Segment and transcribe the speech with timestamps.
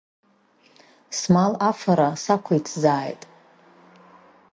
[1.19, 3.21] Смал афара сақәиҭзааит!